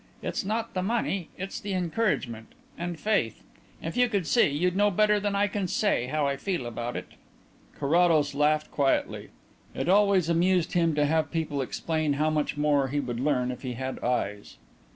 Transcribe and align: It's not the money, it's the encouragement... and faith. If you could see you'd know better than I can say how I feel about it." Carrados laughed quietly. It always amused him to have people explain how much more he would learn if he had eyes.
It's 0.23 0.43
not 0.43 0.73
the 0.73 0.81
money, 0.81 1.29
it's 1.37 1.59
the 1.59 1.73
encouragement... 1.73 2.47
and 2.75 2.99
faith. 2.99 3.43
If 3.83 3.95
you 3.95 4.09
could 4.09 4.25
see 4.25 4.49
you'd 4.49 4.75
know 4.75 4.89
better 4.89 5.19
than 5.19 5.35
I 5.35 5.45
can 5.45 5.67
say 5.67 6.07
how 6.07 6.25
I 6.25 6.37
feel 6.37 6.65
about 6.65 6.95
it." 6.97 7.09
Carrados 7.77 8.33
laughed 8.33 8.71
quietly. 8.71 9.29
It 9.75 9.87
always 9.87 10.27
amused 10.27 10.73
him 10.73 10.95
to 10.95 11.05
have 11.05 11.29
people 11.29 11.61
explain 11.61 12.13
how 12.13 12.31
much 12.31 12.57
more 12.57 12.87
he 12.87 12.99
would 12.99 13.19
learn 13.19 13.51
if 13.51 13.61
he 13.61 13.73
had 13.73 14.03
eyes. 14.03 14.57